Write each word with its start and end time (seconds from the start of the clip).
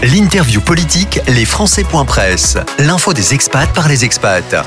L'interview 0.00 0.60
politique, 0.60 1.18
les 1.26 1.44
Français.presse. 1.44 2.56
L'info 2.78 3.12
des 3.12 3.34
expats 3.34 3.74
par 3.74 3.88
les 3.88 4.04
expats. 4.04 4.64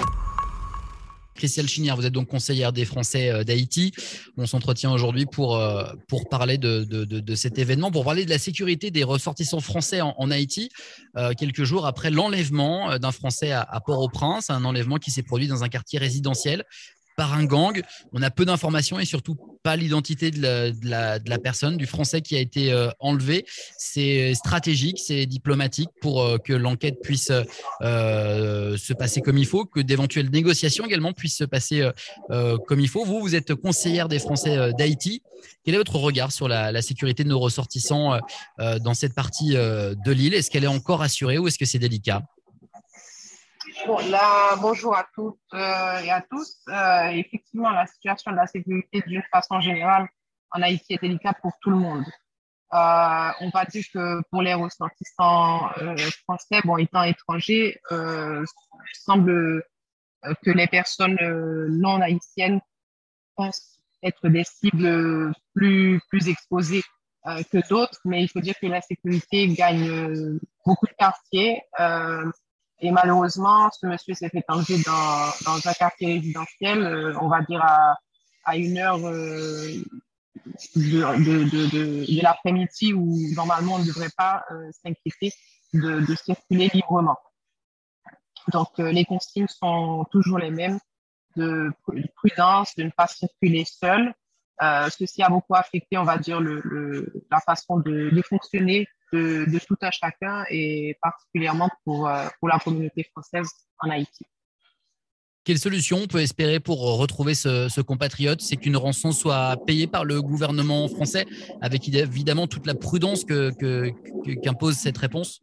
Christelle 1.36 1.70
Chinière, 1.70 1.96
vous 1.96 2.06
êtes 2.06 2.12
donc 2.12 2.28
conseillère 2.28 2.74
des 2.74 2.84
Français 2.84 3.30
euh, 3.30 3.46
d'Haïti. 3.46 3.94
On 4.36 4.46
s'entretient 4.46 4.92
aujourd'hui 4.92 5.26
pour, 5.26 5.56
euh, 5.56 5.86
pour 6.10 6.28
parler 6.28 6.58
de, 6.58 6.84
de, 6.84 7.36
cet 7.36 7.58
événement, 7.60 7.92
pour 7.92 8.04
parler 8.04 8.26
de 8.26 8.30
la 8.30 8.40
sécurité 8.40 8.92
des 8.92 9.06
ressortissants 9.06 9.62
français 9.62 10.02
en, 10.02 10.32
Haïti, 10.32 10.70
euh, 11.16 11.32
quelques 11.32 11.64
jours 11.64 11.86
après 11.86 12.10
l'enlèvement 12.10 13.00
d'un 13.00 13.14
Français 13.14 13.54
à 13.54 13.82
Port-au-Prince, 13.86 14.50
un 14.50 14.66
enlèvement 14.66 14.98
qui 14.98 15.12
s'est 15.12 15.24
produit 15.24 15.48
dans 15.48 15.64
un 15.64 15.70
quartier 15.70 15.98
résidentiel 15.98 16.66
un 17.30 17.46
gang. 17.46 17.82
On 18.14 18.22
a 18.22 18.32
peu 18.32 18.46
d'informations 18.46 19.00
et 19.00 19.06
surtout 19.06 19.38
pas 19.64 19.76
l'identité 19.76 20.32
de, 20.32 20.74
la, 20.84 21.40
personne, 21.40 21.78
du 21.78 21.86
Français 21.86 22.22
qui 22.22 22.36
a 22.36 22.40
été 22.40 22.72
euh, 22.72 22.90
enlevé. 23.00 23.46
C'est 23.78 24.34
stratégique, 24.34 25.00
c'est 25.00 25.26
diplomatique 25.26 25.90
pour 26.02 26.22
euh, 26.22 26.38
que 26.38 26.54
l'enquête 26.54 27.00
puisse 27.02 27.32
euh, 27.82 28.78
se 28.78 28.94
passer 28.94 29.22
comme 29.22 29.38
il 29.38 29.46
faut, 29.46 29.66
que 29.66 29.80
d'éventuelles 29.80 30.30
négociations 30.30 30.86
également 30.86 31.14
puissent 31.14 31.38
se 31.38 31.44
passer 31.44 31.88
comme 32.30 32.80
il 32.80 32.88
faut. 32.88 33.06
Vous, 33.06 33.20
vous 33.20 33.36
êtes 33.36 33.54
conseillère 33.56 34.08
des 34.08 34.20
Français 34.20 34.74
d'Haïti. 34.74 35.22
Quel 35.64 35.76
est 35.76 35.78
votre 35.78 35.96
regard 35.96 36.32
sur 36.32 36.48
la 36.48 36.82
sécurité 36.82 37.24
de 37.24 37.30
nos 37.30 37.40
ressortissants 37.40 38.20
dans 38.58 38.94
cette 38.94 39.14
partie 39.14 39.54
de 39.54 40.12
l'île? 40.12 40.34
Est-ce 40.34 40.50
qu'elle 40.50 40.64
est 40.64 40.68
encore 40.68 41.02
assurée 41.02 41.38
ou 41.38 41.48
est-ce 41.48 41.58
que 41.58 41.66
c'est 41.66 41.80
délicat? 41.80 42.24
Bon, 43.88 43.98
là, 44.10 44.56
bonjour 44.58 44.96
à 44.96 45.08
toutes 45.16 45.40
euh, 45.54 46.00
et 46.00 46.12
à 46.12 46.22
tous. 46.22 46.58
Euh, 46.68 47.10
effectivement, 47.10 47.72
la 47.72 47.88
situation 47.88 48.32
de 48.32 48.36
la 48.36 48.46
sécurité 48.46 49.02
d'une 49.08 49.24
façon 49.32 49.60
générale 49.60 50.08
en 50.52 50.62
Haïti 50.62 50.94
est 50.94 51.02
délicate 51.02 51.38
pour 51.42 51.54
tout 51.62 51.72
le 51.72 51.78
monde. 51.78 52.06
Euh, 52.74 53.32
on 53.42 53.50
va 53.50 53.66
dire 53.66 53.84
que 53.92 54.22
pour 54.30 54.44
les 54.44 54.54
ressortissants 54.54 55.70
français, 56.24 56.62
bon, 56.64 56.78
étant 56.78 57.04
étrangers, 57.04 57.80
semble 58.94 59.64
que 60.44 60.52
les 60.52 60.68
personnes 60.68 61.18
non 61.70 62.02
haïtiennes 62.02 62.62
pensent 63.36 63.80
être 64.04 64.30
des 64.30 64.44
cibles 64.44 65.34
plus, 65.56 66.00
plus 66.08 66.30
exposées 66.30 66.84
que 67.26 67.68
d'autres, 67.68 68.00
mais 68.06 68.24
il 68.24 68.28
faut 68.28 68.42
dire 68.42 68.56
que 68.62 68.68
la 68.68 68.82
sécurité 68.82 69.48
gagne 69.48 70.40
beaucoup 70.66 70.86
de 70.86 70.94
quartiers. 70.94 71.64
Et 72.82 72.90
malheureusement, 72.90 73.70
ce 73.72 73.86
monsieur 73.86 74.16
s'est 74.16 74.30
fait 74.30 74.44
enlever 74.48 74.82
dans, 74.84 75.56
un 75.68 75.74
quartier 75.74 76.14
résidentiel, 76.14 76.82
euh, 76.82 77.14
on 77.22 77.28
va 77.28 77.42
dire 77.42 77.64
à, 77.64 77.96
à 78.44 78.58
une 78.58 78.78
heure 78.80 78.98
euh, 79.06 79.72
de, 80.76 81.24
de, 81.24 81.44
de, 81.44 82.16
de, 82.16 82.22
l'après-midi 82.24 82.94
où 82.94 83.16
normalement 83.36 83.76
on 83.76 83.80
ne 83.80 83.86
devrait 83.86 84.10
pas 84.18 84.44
euh, 84.50 84.72
s'inquiéter 84.84 85.32
de, 85.74 86.16
circuler 86.16 86.72
librement. 86.74 87.18
Donc 88.52 88.80
les 88.80 89.06
consignes 89.06 89.48
sont 89.48 90.04
toujours 90.12 90.40
les 90.40 90.50
mêmes 90.50 90.80
de 91.36 91.72
prudence, 92.16 92.76
de 92.76 92.84
ne 92.84 92.90
pas 92.90 93.06
circuler 93.06 93.64
seul. 93.64 94.12
ceci 94.90 95.22
a 95.22 95.30
beaucoup 95.30 95.54
affecté, 95.56 95.98
on 96.00 96.04
va 96.04 96.18
dire, 96.18 96.42
la 96.42 97.40
façon 97.40 97.78
de 97.80 98.22
fonctionner 98.24 98.88
de, 99.12 99.60
tout 99.68 99.78
à 99.82 99.92
chacun 99.92 100.44
et 100.50 100.98
particulièrement 101.02 101.70
pour, 101.86 102.08
euh, 102.08 102.28
pour 102.40 102.50
la 102.50 102.60
communauté 102.60 103.06
française 103.12 103.48
en 103.80 103.90
Haïti. 103.90 104.26
Quelle 105.44 105.58
solution 105.58 105.98
on 106.04 106.08
peut 106.08 106.22
espérer 106.22 106.60
pour 106.60 106.82
retrouver 107.00 107.34
ce, 107.34 107.82
compatriote? 107.82 108.42
C'est 108.42 108.58
qu'une 108.58 108.78
rançon 108.78 109.12
soit 109.12 109.58
payée 109.66 109.88
par 109.88 110.06
le 110.06 110.22
gouvernement 110.22 110.88
français, 110.88 111.26
avec 111.62 111.90
évidemment 111.90 112.46
toute 112.46 112.68
la 112.68 112.76
prudence 112.76 113.26
que, 113.26 113.52
qu'impose 114.44 114.76
cette 114.76 115.00
réponse? 115.00 115.42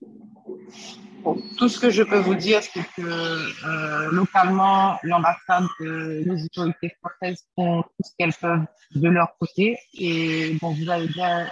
Tout 1.57 1.69
ce 1.69 1.81
que 1.81 1.91
je 1.91 2.05
peux 2.05 2.21
vous 2.21 2.37
dire, 2.37 2.63
c'est 2.63 2.85
que 2.97 3.03
euh, 3.03 4.11
localement, 4.13 4.99
l'ambassade, 5.03 5.67
les 5.81 6.45
autorités 6.45 6.93
françaises 7.03 7.45
font 7.57 7.83
tout 7.83 8.03
ce 8.05 8.13
qu'elles 8.17 8.35
peuvent 8.35 8.67
de 8.95 9.09
leur 9.09 9.37
côté. 9.41 9.77
Et 9.95 10.57
bon, 10.61 10.75
vous 10.75 10.89
avez 10.89 11.09
bien 11.09 11.49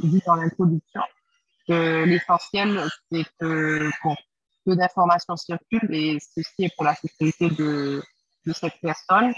dit 0.00 0.20
dans 0.26 0.34
l'introduction, 0.34 1.00
l'essentiel, 1.68 2.82
c'est 3.10 3.24
que 3.40 3.90
peu 4.68 4.76
d'informations 4.76 5.36
circulent 5.36 5.94
et 5.94 6.18
ceci 6.20 6.64
est 6.64 6.74
pour 6.74 6.84
la 6.84 6.94
sécurité 6.94 7.48
de, 7.50 8.02
de 8.46 8.52
cette 8.52 8.78
personne. 8.80 9.32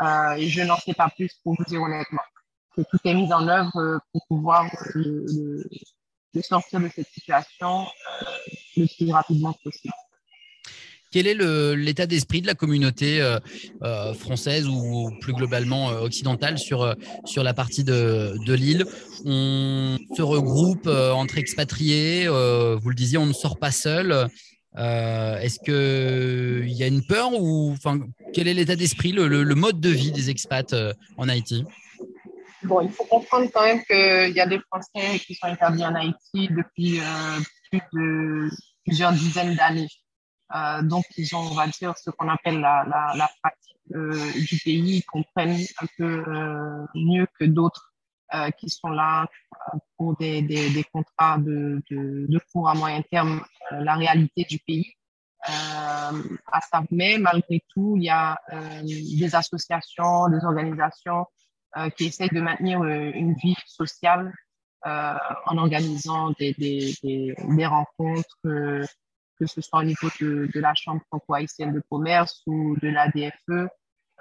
Euh, 0.00 0.32
et 0.32 0.48
je 0.48 0.62
n'en 0.62 0.76
sais 0.76 0.94
pas 0.94 1.08
plus 1.08 1.32
pour 1.42 1.54
vous 1.56 1.64
dire 1.64 1.82
honnêtement. 1.82 2.22
Que 2.76 2.82
tout 2.82 2.98
est 3.04 3.14
mis 3.14 3.32
en 3.32 3.48
œuvre 3.48 3.76
euh, 3.76 3.98
pour 4.12 4.24
pouvoir 4.28 4.70
le, 4.94 5.26
le, 6.34 6.42
sortir 6.42 6.78
de 6.80 6.88
cette 6.88 7.08
situation 7.08 7.82
euh, 7.82 8.24
le 8.76 8.86
plus 8.96 9.12
rapidement 9.12 9.52
possible. 9.64 9.94
Quel 11.10 11.26
est 11.26 11.34
l'état 11.74 12.06
d'esprit 12.06 12.42
de 12.42 12.46
la 12.46 12.54
communauté 12.54 13.22
euh, 13.22 13.38
euh, 13.82 14.12
française 14.12 14.68
ou 14.68 15.10
plus 15.22 15.32
globalement 15.32 15.90
euh, 15.90 16.00
occidentale 16.00 16.58
sur, 16.58 16.94
sur 17.24 17.42
la 17.42 17.54
partie 17.54 17.82
de, 17.82 18.34
de 18.44 18.54
l'île? 18.54 18.84
On 19.24 19.96
se 20.14 20.20
regroupe 20.20 20.86
entre 20.86 21.38
expatriés, 21.38 22.28
vous 22.28 22.88
le 22.88 22.94
disiez, 22.94 23.18
on 23.18 23.26
ne 23.26 23.32
sort 23.32 23.58
pas 23.58 23.70
seul. 23.70 24.28
Est-ce 24.76 25.58
qu'il 25.60 26.72
y 26.72 26.82
a 26.82 26.86
une 26.86 27.04
peur 27.04 27.32
ou 27.32 27.72
enfin, 27.72 27.98
quel 28.34 28.46
est 28.46 28.54
l'état 28.54 28.76
d'esprit, 28.76 29.12
le, 29.12 29.54
mode 29.54 29.80
de 29.80 29.90
vie 29.90 30.12
des 30.12 30.30
expats 30.30 30.74
en 31.16 31.28
Haïti? 31.28 31.64
Bon, 32.62 32.80
il 32.80 32.90
faut 32.90 33.04
comprendre 33.04 33.48
quand 33.52 33.62
même 33.62 33.82
qu'il 33.84 34.36
y 34.36 34.40
a 34.40 34.46
des 34.46 34.60
Français 34.70 35.18
qui 35.20 35.34
sont 35.34 35.48
établis 35.52 35.84
en 35.84 35.94
Haïti 35.94 36.48
depuis 36.50 37.00
plus 37.70 37.80
de 37.92 38.50
plusieurs 38.84 39.12
dizaines 39.12 39.54
d'années. 39.54 39.88
Euh, 40.54 40.82
donc, 40.82 41.04
ils 41.16 41.34
ont, 41.34 41.40
on 41.40 41.54
va 41.54 41.66
dire, 41.66 41.96
ce 41.96 42.10
qu'on 42.10 42.28
appelle 42.28 42.60
la, 42.60 42.84
la, 42.84 43.12
la 43.16 43.30
pratique 43.42 43.76
euh, 43.94 44.32
du 44.34 44.58
pays. 44.64 44.98
Ils 44.98 45.04
comprennent 45.04 45.60
un 45.80 45.86
peu 45.96 46.24
euh, 46.26 46.86
mieux 46.94 47.26
que 47.38 47.44
d'autres 47.44 47.84
qui 48.58 48.68
sont 48.68 48.90
là 48.90 49.26
pour 49.96 50.14
des, 50.18 50.42
des, 50.42 50.68
des 50.68 50.84
contrats 50.84 51.38
de, 51.38 51.80
de, 51.90 52.26
de, 52.28 52.40
cours 52.52 52.68
à 52.68 52.74
moyen 52.74 53.00
terme, 53.10 53.42
la 53.70 53.94
réalité 53.94 54.44
du 54.44 54.58
pays. 54.58 54.92
à 55.44 56.60
ça, 56.70 56.82
mais 56.90 57.16
malgré 57.16 57.64
tout, 57.72 57.94
il 57.96 58.02
y 58.02 58.10
a 58.10 58.38
des 58.82 59.34
associations, 59.34 60.28
des 60.28 60.44
organisations 60.44 61.24
qui 61.96 62.08
essayent 62.08 62.28
de 62.28 62.42
maintenir 62.42 62.84
une 62.84 63.32
vie 63.32 63.56
sociale 63.64 64.30
en 64.84 65.56
organisant 65.56 66.30
des, 66.38 66.52
des 66.58 67.66
rencontres 67.66 68.36
que 69.38 69.46
ce 69.46 69.60
soit 69.60 69.80
au 69.80 69.84
niveau 69.84 70.08
de, 70.20 70.48
la 70.54 70.74
Chambre 70.74 71.02
franco-haïtienne 71.08 71.72
de 71.72 71.82
commerce 71.90 72.42
ou 72.46 72.76
de 72.76 72.88
la 72.88 73.08
DFE, 73.08 73.68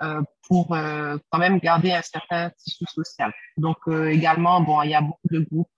euh, 0.01 0.21
pour 0.47 0.75
euh, 0.75 1.17
quand 1.31 1.39
même 1.39 1.59
garder 1.59 1.91
un 1.91 2.01
certain 2.01 2.51
tissu 2.51 2.85
social. 2.85 3.33
Donc 3.57 3.77
euh, 3.87 4.09
également, 4.09 4.61
bon, 4.61 4.81
il 4.83 4.91
y 4.91 4.95
a 4.95 5.01
beaucoup 5.01 5.27
de 5.31 5.39
groupes 5.39 5.69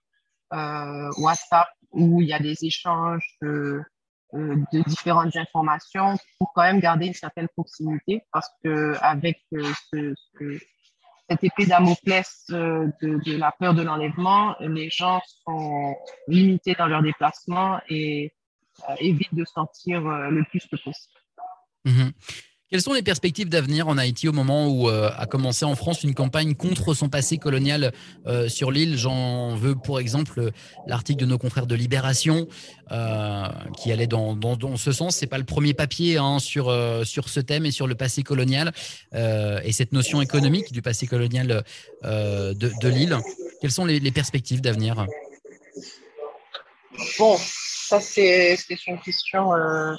euh, 0.54 1.10
WhatsApp 1.20 1.70
où 1.92 2.22
il 2.22 2.28
y 2.28 2.34
a 2.34 2.40
des 2.40 2.66
échanges 2.66 3.38
de, 3.42 3.82
différentes 4.86 5.36
informations 5.36 6.16
pour 6.38 6.54
quand 6.54 6.62
même 6.62 6.80
garder 6.80 7.08
une 7.08 7.16
certaine 7.16 7.48
proximité 7.48 8.22
parce 8.32 8.48
que 8.64 8.94
avec 9.02 9.42
ce, 9.52 9.74
ce, 9.92 10.14
cette 11.28 11.44
épée 11.44 11.66
d'Amoclès 11.66 12.46
de, 12.50 12.92
de, 13.02 13.38
la 13.38 13.52
peur 13.52 13.74
de 13.74 13.82
l'enlèvement, 13.82 14.56
les 14.60 14.92
gens 14.92 15.20
sont 15.46 15.96
limités 16.28 16.76
dans 16.76 16.86
leurs 16.88 17.02
déplacements 17.02 17.80
et 17.90 18.34
évite 19.00 19.34
de 19.34 19.46
sortir 19.46 20.06
euh, 20.06 20.30
le 20.30 20.44
plus 20.50 20.62
que 20.62 20.76
possible. 20.76 21.14
Mhm. 21.86 22.12
Quelles 22.70 22.82
sont 22.82 22.94
les 22.94 23.02
perspectives 23.02 23.50
d'avenir 23.50 23.88
en 23.88 23.98
Haïti 23.98 24.28
au 24.28 24.32
moment 24.32 24.68
où 24.68 24.90
euh, 24.90 25.10
a 25.18 25.26
commencé 25.26 25.66
en 25.66 25.76
France 25.76 26.04
une 26.04 26.14
campagne 26.14 26.54
contre 26.54 26.94
son 26.94 27.10
passé 27.10 27.40
colonial 27.40 27.92
sur 28.48 28.70
l'île? 28.70 28.96
J'en 28.96 29.56
veux 29.56 29.74
pour 29.74 30.00
exemple 30.00 30.52
l'article 30.86 31.20
de 31.22 31.26
nos 31.26 31.40
confrères 31.40 31.66
de 31.66 31.74
Libération 31.74 32.48
qui 33.76 33.92
allait 33.92 34.06
dans, 34.06 34.36
dans, 34.36 34.78
ce 34.78 34.92
sens. 34.92 35.16
C'est 35.16 35.26
pas 35.26 35.40
le 35.40 35.46
premier 35.46 35.74
papier 35.74 36.20
hein, 36.20 36.38
sur, 36.38 36.72
sur 37.06 37.28
ce 37.30 37.40
thème 37.40 37.66
et 37.66 37.72
sur 37.72 37.88
le 37.88 37.96
passé 37.96 38.22
colonial 38.22 38.72
et 39.16 39.72
cette 39.72 39.92
notion 39.92 40.22
économique 40.22 40.72
du 40.72 40.84
passé 40.84 41.08
colonial 41.08 41.64
de, 42.04 42.54
de 42.54 42.88
l'île. 42.88 43.18
Quelles 43.62 43.72
sont 43.72 43.86
les, 43.86 44.00
les 44.00 44.12
perspectives 44.12 44.62
d'avenir? 44.62 45.08
Bon, 47.18 47.38
ça, 47.90 48.00
c'est 48.00 48.56
une 48.88 49.00
question 49.00 49.54
euh, 49.54 49.96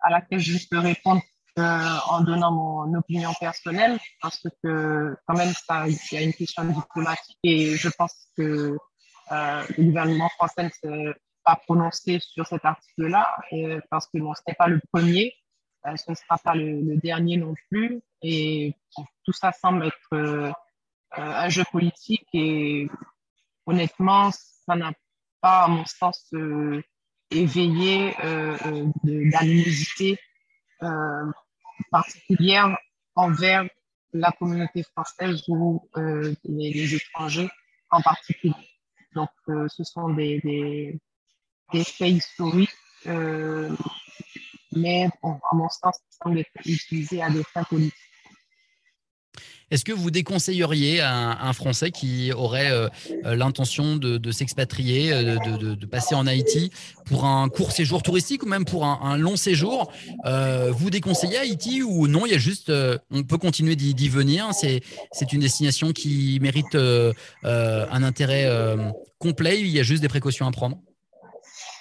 à 0.00 0.10
laquelle 0.10 0.40
je 0.40 0.58
peux 0.70 0.78
répondre 0.78 1.22
euh, 1.58 1.96
en 2.08 2.20
donnant 2.20 2.52
mon 2.52 2.94
opinion 2.94 3.32
personnelle, 3.40 3.98
parce 4.20 4.42
que 4.62 5.16
quand 5.26 5.34
même, 5.34 5.52
il 5.86 5.98
y 6.12 6.16
a 6.18 6.22
une 6.22 6.34
question 6.34 6.64
diplomatique 6.64 7.38
et 7.42 7.76
je 7.76 7.88
pense 7.88 8.14
que 8.36 8.76
euh, 9.32 9.62
le 9.78 9.84
gouvernement 9.84 10.28
français 10.30 10.64
ne 10.64 10.68
s'est 10.68 11.14
pas 11.44 11.56
prononcé 11.56 12.18
sur 12.20 12.46
cet 12.46 12.64
article-là, 12.64 13.36
parce 13.90 14.06
que 14.08 14.18
bon, 14.18 14.34
ce 14.34 14.42
n'est 14.46 14.54
pas 14.54 14.66
le 14.66 14.80
premier, 14.92 15.32
euh, 15.86 15.96
ce 15.96 16.10
ne 16.10 16.16
sera 16.16 16.36
pas 16.38 16.54
le, 16.54 16.96
dernier 16.98 17.38
non 17.38 17.54
plus, 17.70 18.02
et 18.20 18.74
tout 19.24 19.32
ça 19.32 19.52
semble 19.52 19.86
être 19.86 20.54
un 21.12 21.48
jeu 21.48 21.64
politique 21.72 22.28
et 22.34 22.88
honnêtement, 23.64 24.30
ça 24.32 24.74
n'a 24.76 24.92
pas, 25.40 25.62
à 25.62 25.68
mon 25.68 25.86
sens, 25.86 26.28
éveillé 27.34 28.14
d'animosité 29.04 30.18
particulière 31.90 32.76
envers 33.14 33.64
la 34.12 34.30
communauté 34.32 34.82
française 34.82 35.42
ou 35.48 35.88
les, 36.44 36.94
étrangers 36.94 37.48
en 37.90 38.00
particulier. 38.00 38.54
Donc, 39.14 39.30
ce 39.46 39.84
sont 39.84 40.08
des, 40.10 40.40
des, 41.72 41.84
faits 41.84 42.12
historiques, 42.12 42.76
mais 44.72 45.08
à 45.22 45.54
mon 45.54 45.68
sens, 45.68 45.96
ça 46.10 46.24
semble 46.24 46.38
être 46.38 46.50
utilisé 46.64 47.22
à 47.22 47.30
des 47.30 47.42
fins 47.44 47.64
politiques. 47.64 47.94
Est-ce 49.74 49.84
que 49.84 49.92
vous 49.92 50.12
déconseilleriez 50.12 51.00
à 51.00 51.48
un, 51.48 51.52
Français 51.52 51.90
qui 51.90 52.32
aurait 52.32 52.70
euh, 52.70 52.88
euh, 53.24 53.34
l'intention 53.34 53.96
de, 53.96 54.30
s'expatrier, 54.30 55.12
euh, 55.12 55.36
de, 55.58 55.86
passer 55.86 56.14
en 56.14 56.28
Haïti 56.28 56.70
pour 57.06 57.24
un 57.24 57.48
court 57.48 57.72
séjour 57.72 58.04
touristique 58.04 58.44
ou 58.44 58.46
même 58.46 58.64
pour 58.64 58.84
un, 58.84 59.18
long 59.18 59.34
séjour 59.34 59.90
Vous 60.24 60.90
déconseillez 60.90 61.38
Haïti 61.38 61.82
ou 61.82 62.06
non? 62.06 62.24
Il 62.24 62.30
y 62.30 62.34
a 62.36 62.38
juste, 62.38 62.72
on 63.10 63.24
peut 63.24 63.36
continuer 63.36 63.74
d'y 63.74 64.08
venir. 64.08 64.50
C'est 64.52 65.32
une 65.32 65.40
destination 65.40 65.92
qui 65.92 66.38
mérite 66.40 66.76
un 66.76 68.02
intérêt 68.04 68.48
complet. 69.18 69.60
Il 69.60 69.68
y 69.70 69.80
a 69.80 69.82
juste 69.82 70.02
des 70.02 70.08
précautions 70.08 70.46
à 70.46 70.52
prendre. 70.52 70.78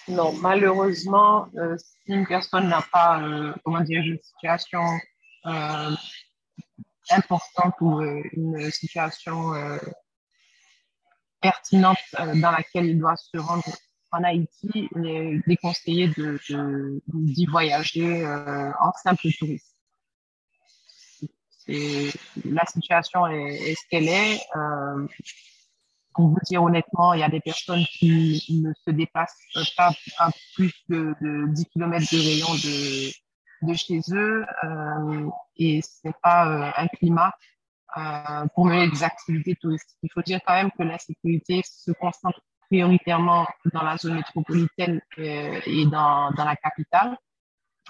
Non, 0.08 0.34
malheureusement, 0.34 1.48
si 1.78 2.12
une 2.12 2.26
personne 2.26 2.70
n'a 2.70 2.84
pas, 2.92 3.22
comment 3.64 3.82
dire, 3.82 4.02
une 4.02 4.18
situation 4.24 4.82
importante 7.12 7.76
ou 7.82 8.02
euh, 8.02 8.22
une 8.34 8.72
situation 8.72 9.54
euh, 9.54 9.78
pertinente 11.42 11.98
euh, 12.20 12.36
dans 12.36 12.52
laquelle 12.52 12.86
il 12.86 13.00
doit 13.00 13.16
se 13.16 13.38
rendre 13.38 13.64
en 14.12 14.24
Haïti, 14.24 14.90
il 14.96 15.08
est 15.08 15.40
déconseillé 15.48 16.08
d'y 17.08 17.46
voyager 17.48 18.24
en 18.28 18.92
simple 19.04 19.28
touriste. 19.40 19.76
la 21.68 22.66
situation 22.68 23.26
est, 23.26 23.74
ce 23.74 23.88
qu'elle 23.90 24.08
est. 24.08 24.40
pour 26.14 26.28
vous 26.28 26.38
dire 26.46 26.62
honnêtement, 26.62 27.16
il 27.16 27.22
y 27.22 27.24
a 27.24 27.30
des 27.30 27.40
personnes 27.40 27.84
qui 27.86 28.62
ne 28.64 28.72
se 28.86 28.92
dépassent 28.92 29.36
pas 29.76 29.92
à 30.20 30.30
plus 30.54 30.76
de, 30.90 31.16
de 31.20 31.52
10 31.52 31.66
km 31.74 32.06
de 32.12 32.20
rayon 32.20 32.54
de, 32.54 33.12
de 33.64 33.74
chez 33.74 34.00
eux 34.12 34.46
euh, 34.64 35.30
et 35.58 35.82
c'est 35.82 36.16
pas 36.22 36.48
euh, 36.48 36.72
un 36.76 36.88
climat 36.88 37.34
euh, 37.98 38.46
pour 38.54 38.66
mener 38.66 38.90
des 38.90 39.04
activités 39.04 39.56
touristiques. 39.56 40.00
Il 40.04 40.10
faut 40.14 40.22
dire 40.22 40.40
quand 40.46 40.54
même 40.54 40.72
que 40.72 40.84
la 40.84 40.98
sécurité 40.98 41.62
se 41.66 41.92
concentre 41.92 42.40
prioritairement 42.70 43.46
dans 43.72 43.84
la 43.84 43.98
zone 43.98 44.16
métropolitaine 44.16 45.02
et 45.18 45.86
dans, 45.86 46.32
dans 46.32 46.46
la 46.46 46.56
capitale. 46.56 47.18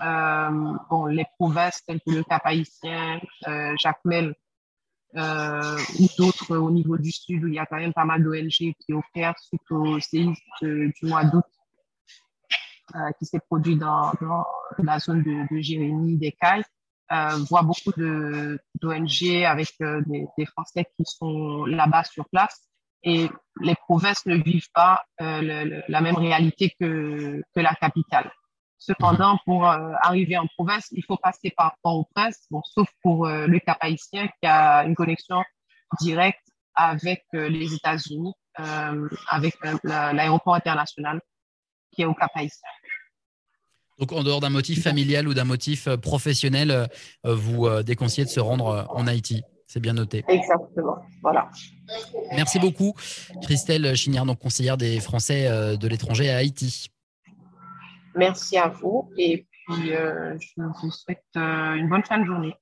Euh, 0.01 0.73
bon, 0.89 1.05
les 1.05 1.25
provinces 1.37 1.83
telles 1.85 2.01
que 2.05 2.11
le 2.11 2.23
Cap 2.23 2.41
Haïtien, 2.45 3.21
euh, 3.47 3.75
Jacmel 3.77 4.33
euh, 5.15 5.77
ou 5.99 6.07
d'autres 6.17 6.57
au 6.57 6.71
niveau 6.71 6.97
du 6.97 7.11
sud 7.11 7.43
où 7.43 7.47
il 7.47 7.53
y 7.53 7.59
a 7.59 7.67
quand 7.67 7.77
même 7.77 7.93
pas 7.93 8.05
mal 8.05 8.23
d'ONG 8.23 8.49
qui 8.49 8.93
opèrent 8.93 9.37
suite 9.37 9.61
au 9.69 9.99
séisme 9.99 10.33
du 10.61 10.93
mois 11.03 11.23
d'août 11.25 11.45
euh, 11.45 11.62
qui 13.19 13.25
s'est 13.25 13.39
produit 13.39 13.75
dans, 13.75 14.11
la 14.77 14.99
zone 14.99 15.23
de, 15.23 15.53
de 15.53 15.61
Jérémy, 15.61 16.17
des 16.17 16.31
Cailles, 16.31 16.63
euh, 17.13 17.37
voit 17.49 17.61
beaucoup 17.61 17.91
d'ONG 17.95 19.43
avec 19.45 19.69
euh, 19.81 20.01
des, 20.07 20.45
Français 20.45 20.85
qui 20.97 21.03
sont 21.05 21.65
là-bas 21.65 22.03
sur 22.05 22.27
place. 22.29 22.67
Et 23.03 23.29
les 23.61 23.75
provinces 23.75 24.25
ne 24.25 24.35
vivent 24.35 24.69
pas 24.73 25.03
euh, 25.21 25.81
la 25.89 26.01
même 26.01 26.15
réalité 26.15 26.73
que, 26.79 27.43
la 27.55 27.75
capitale. 27.75 28.31
Cependant, 28.77 29.37
pour 29.45 29.69
euh, 29.69 29.91
arriver 30.01 30.37
en 30.37 30.47
province, 30.47 30.87
il 30.91 31.03
faut 31.05 31.17
passer 31.17 31.51
par 31.55 31.75
Port-au-Prince, 31.83 32.47
sauf 32.63 32.87
pour 33.01 33.27
le 33.27 33.59
Cap 33.59 33.77
Haïtien 33.81 34.27
qui 34.27 34.47
a 34.47 34.85
une 34.85 34.95
connexion 34.95 35.43
directe 35.99 36.47
avec 36.75 37.23
les 37.33 37.73
États-Unis, 37.73 38.33
avec 39.27 39.55
l'aéroport 39.83 40.55
international 40.55 41.21
qui 41.91 42.01
est 42.01 42.05
au 42.05 42.13
Cap 42.13 42.31
Haïtien. 42.33 42.69
Donc, 43.99 44.11
en 44.11 44.23
dehors 44.23 44.39
d'un 44.39 44.49
motif 44.49 44.83
familial 44.83 45.27
ou 45.27 45.33
d'un 45.33 45.43
motif 45.43 45.87
euh, 45.87 45.97
professionnel, 45.97 46.71
euh, 46.71 46.85
euh, 47.25 47.35
vous 47.35 47.69
déconseillez 47.83 48.25
de 48.25 48.29
se 48.29 48.39
rendre 48.39 48.87
en 48.89 49.07
Haïti. 49.07 49.43
C'est 49.67 49.79
bien 49.79 49.93
noté. 49.93 50.23
Exactement. 50.27 50.97
Voilà. 51.21 51.49
Merci 52.35 52.59
beaucoup, 52.59 52.93
Christelle 53.41 53.95
donc 53.95 54.35
conseillère 54.35 54.77
des 54.77 54.99
Français 54.99 55.47
de 55.77 55.87
l'étranger 55.87 56.29
à 56.29 56.37
Haïti. 56.37 56.89
Merci 58.15 58.57
à 58.57 58.67
vous 58.67 59.09
et 59.17 59.47
puis 59.65 59.89
je 59.89 60.61
vous 60.61 60.91
souhaite 60.91 61.23
une 61.35 61.89
bonne 61.89 62.03
fin 62.03 62.19
de 62.19 62.25
journée. 62.25 62.55